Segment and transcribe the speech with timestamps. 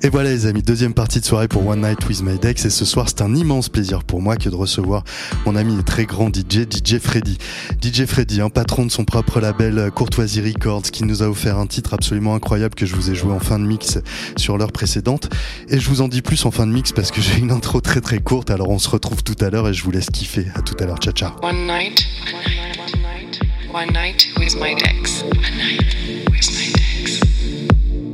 [0.00, 2.70] Et voilà les amis, deuxième partie de soirée pour One Night with My Dex et
[2.70, 5.02] ce soir c'est un immense plaisir pour moi que de recevoir
[5.44, 7.36] mon ami et très grand DJ, DJ Freddy.
[7.82, 11.66] DJ Freddy, un patron de son propre label Courtoisie Records qui nous a offert un
[11.66, 13.98] titre absolument incroyable que je vous ai joué en fin de mix
[14.36, 15.30] sur l'heure précédente.
[15.68, 17.80] Et je vous en dis plus en fin de mix parce que j'ai une intro
[17.80, 20.46] très très courte alors on se retrouve tout à l'heure et je vous laisse kiffer.
[20.54, 21.32] À tout à l'heure, ciao ciao.
[21.42, 22.54] One night, one
[23.02, 23.40] night,
[23.72, 25.22] one night with my Dex.
[25.22, 27.20] One night with my Dex.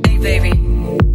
[0.07, 1.14] Hey baby.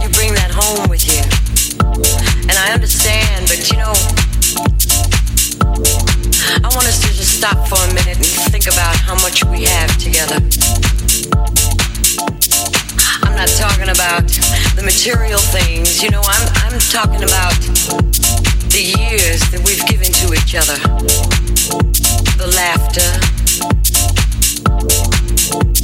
[0.00, 1.22] you bring that home with you.
[2.46, 3.94] And I understand, but you know,
[6.62, 9.64] I want us to just stop for a minute and think about how much we
[9.64, 10.38] have together.
[13.22, 14.28] I'm not talking about
[14.76, 17.58] the material things, you know, I'm, I'm talking about
[18.70, 20.78] the years that we've given to each other.
[22.38, 23.10] The laughter,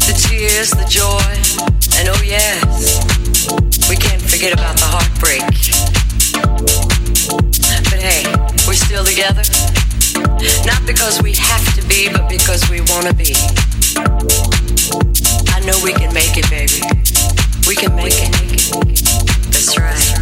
[0.06, 3.02] the tears, the joy, and oh, yes,
[3.88, 5.42] we can't forget about the heartbreak.
[7.90, 8.22] But hey,
[8.66, 9.42] we're still together.
[10.64, 13.34] Not because we have to be, but because we want to be.
[15.50, 16.82] I know we can make it, baby.
[17.66, 18.30] We can make it.
[19.50, 20.18] That's right.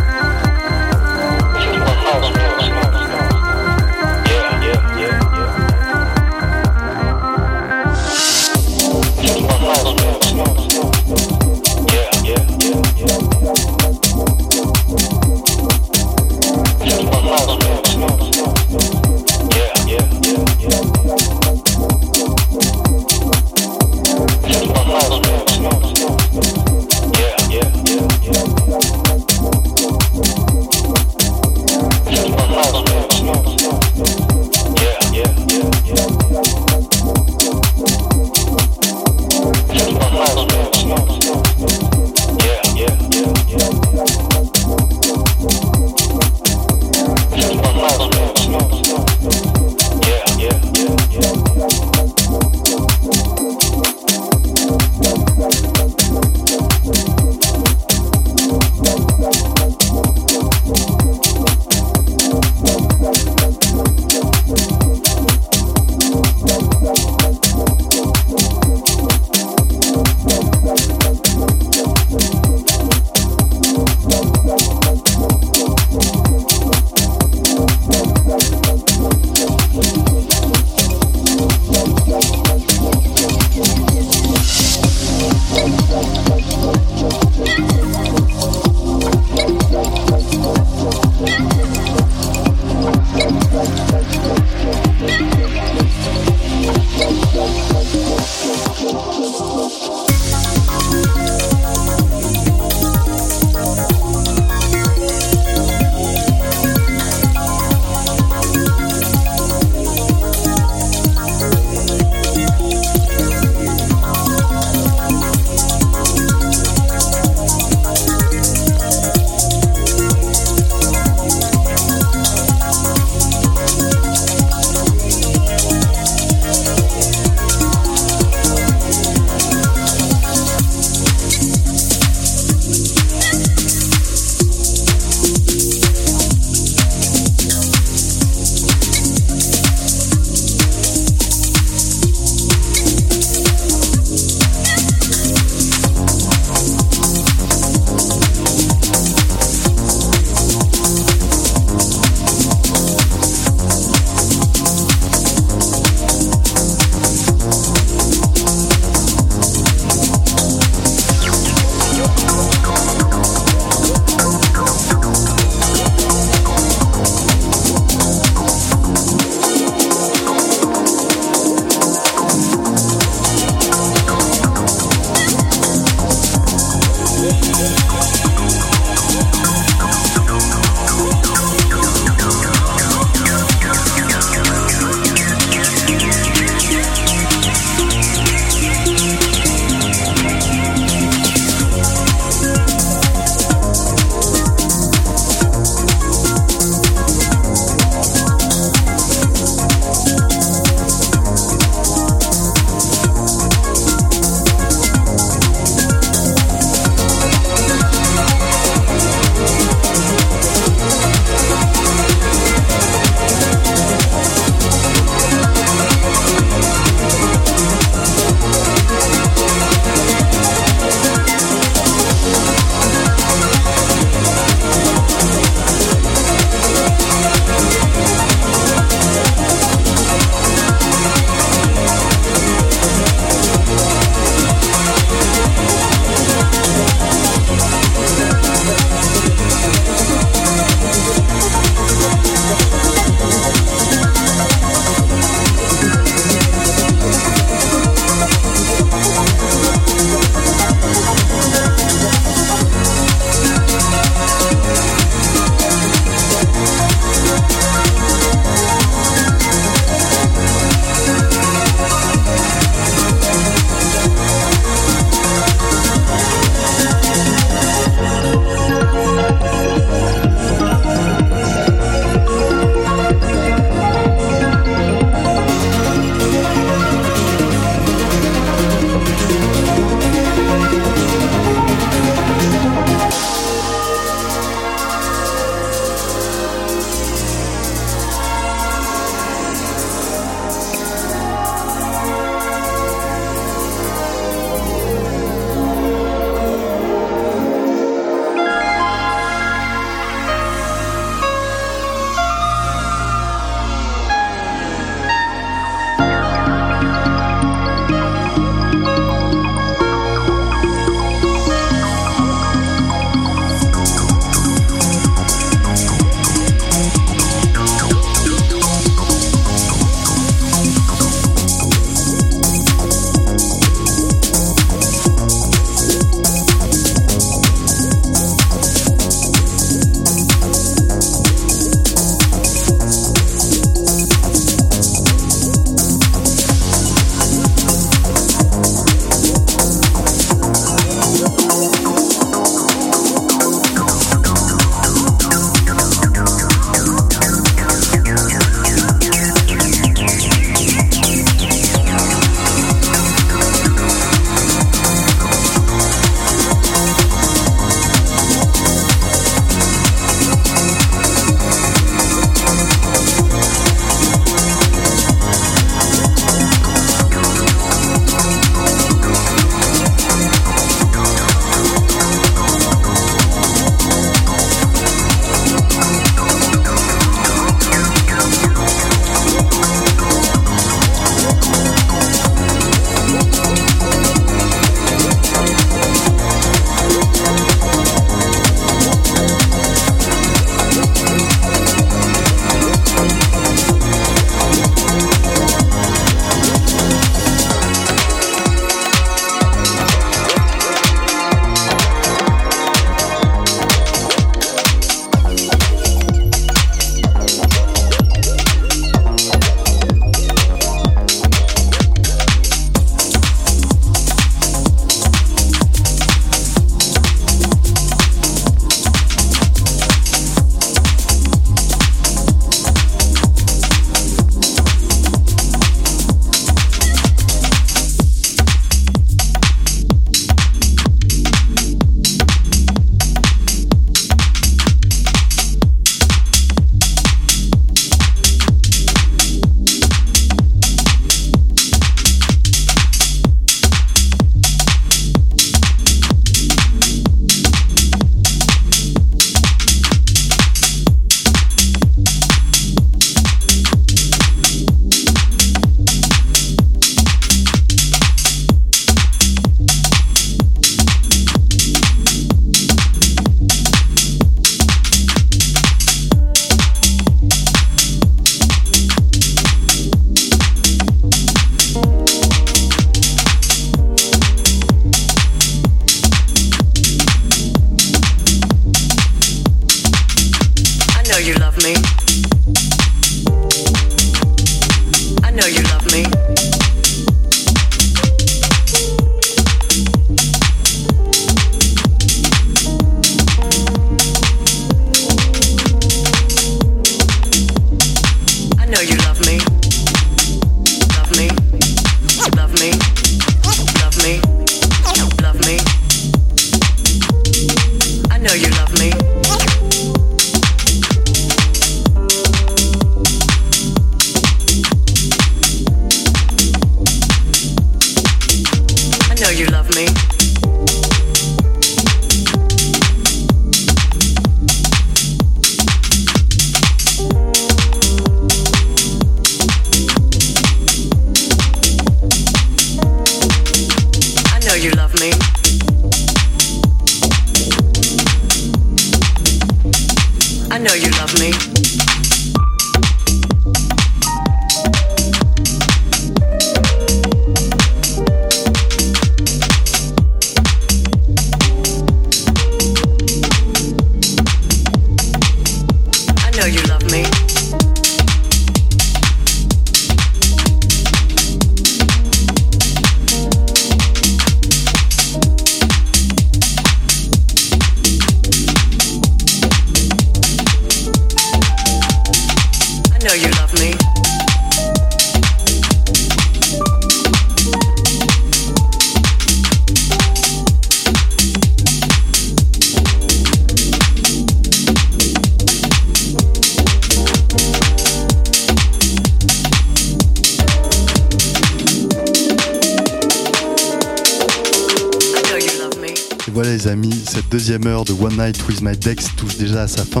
[597.30, 600.00] Deuxième heure de One Night with My Dex touche déjà à sa fin.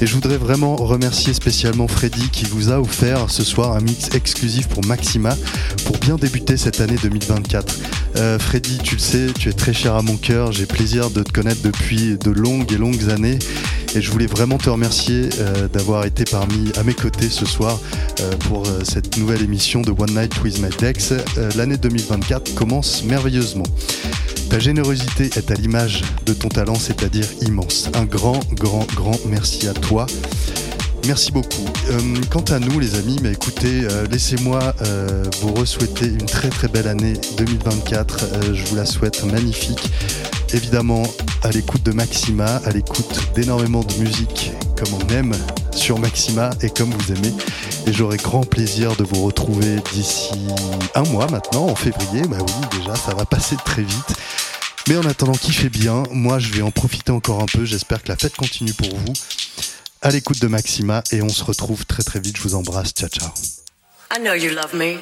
[0.00, 4.14] Et je voudrais vraiment remercier spécialement Freddy qui vous a offert ce soir un mix
[4.14, 5.36] exclusif pour Maxima
[5.84, 7.78] pour bien débuter cette année 2024.
[8.16, 11.22] Euh, Freddy, tu le sais, tu es très cher à mon cœur, j'ai plaisir de
[11.22, 13.38] te connaître depuis de longues et longues années.
[13.94, 17.78] Et je voulais vraiment te remercier euh, d'avoir été parmi à mes côtés ce soir
[18.20, 21.12] euh, pour cette nouvelle émission de One Night with My Dex.
[21.56, 23.64] L'année 2024 commence merveilleusement.
[24.50, 27.88] Ta générosité est à l'image de ton talent, c'est-à-dire immense.
[27.94, 30.06] Un grand, grand, grand merci à toi.
[31.06, 31.66] Merci beaucoup.
[31.88, 36.48] Euh, quant à nous, les amis, mais écoutez, euh, laissez-moi euh, vous re-souhaiter une très
[36.48, 38.24] très belle année 2024.
[38.24, 39.88] Euh, je vous la souhaite magnifique.
[40.52, 41.04] Évidemment,
[41.44, 45.32] à l'écoute de Maxima, à l'écoute d'énormément de musique comme on aime
[45.80, 47.32] sur Maxima et comme vous aimez.
[47.86, 50.30] Et j'aurai grand plaisir de vous retrouver d'ici
[50.94, 52.22] un mois maintenant, en février.
[52.28, 54.14] Bah oui, déjà, ça va passer très vite.
[54.88, 56.02] Mais en attendant, kiffez bien.
[56.10, 57.64] Moi, je vais en profiter encore un peu.
[57.64, 59.12] J'espère que la fête continue pour vous.
[60.02, 62.36] À l'écoute de Maxima et on se retrouve très très vite.
[62.36, 62.92] Je vous embrasse.
[62.92, 63.30] Ciao, ciao.
[64.12, 64.98] I know you love me.